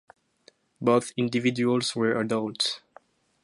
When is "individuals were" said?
1.15-2.19